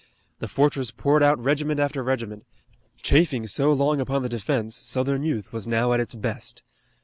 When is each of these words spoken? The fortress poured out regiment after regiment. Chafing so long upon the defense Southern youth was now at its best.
The 0.39 0.47
fortress 0.47 0.89
poured 0.89 1.21
out 1.21 1.37
regiment 1.43 1.79
after 1.79 2.01
regiment. 2.01 2.43
Chafing 3.03 3.45
so 3.45 3.71
long 3.71 4.01
upon 4.01 4.23
the 4.23 4.29
defense 4.29 4.75
Southern 4.75 5.21
youth 5.21 5.53
was 5.53 5.67
now 5.67 5.93
at 5.93 5.99
its 5.99 6.15
best. 6.15 6.63